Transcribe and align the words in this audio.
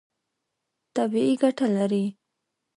طبیعي 0.95 1.33
ګټه 1.41 1.67
لري. 1.75 2.05